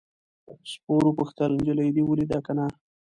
سپور 0.71 1.01
وپوښتل 1.07 1.49
نجلۍ 1.57 1.89
دې 1.95 2.03
ولیده 2.05 2.39
که 2.45 2.51
نه. 2.57 2.65